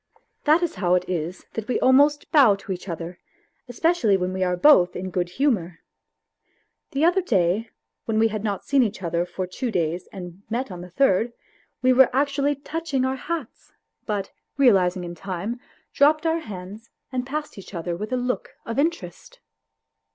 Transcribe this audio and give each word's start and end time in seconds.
That 0.45 0.63
is 0.63 0.73
how 0.81 0.95
it 0.95 1.07
is 1.07 1.45
that 1.53 1.67
we 1.67 1.79
almost 1.79 2.31
bow 2.31 2.55
to 2.55 2.71
each 2.71 2.89
other, 2.89 3.19
especially 3.67 4.17
when 4.17 4.33
\ve 4.33 4.43
are 4.43 4.57
both 4.57 4.95
in 4.95 5.11
good 5.11 5.29
humour. 5.29 5.81
The 6.89 7.05
other 7.05 7.21
day, 7.21 7.69
when 8.05 8.17
we 8.17 8.29
had 8.29 8.43
not 8.43 8.65
seen 8.65 8.81
each 8.81 9.03
other 9.03 9.27
for 9.27 9.45
two 9.45 9.69
days 9.69 10.07
and 10.11 10.41
met 10.49 10.71
on 10.71 10.81
the 10.81 10.89
third, 10.89 11.33
we 11.83 11.93
were 11.93 12.09
actually 12.13 12.55
touching 12.55 13.05
our 13.05 13.15
hats, 13.15 13.73
but, 14.07 14.31
realizing 14.57 15.03
in 15.03 15.13
time, 15.13 15.59
dropped 15.93 16.25
our 16.25 16.39
hands 16.39 16.89
and 17.11 17.23
passed 17.27 17.59
each 17.59 17.75
other 17.75 17.95
with 17.95 18.11
a 18.11 18.17
look 18.17 18.55
of 18.65 18.79
interest. 18.79 19.39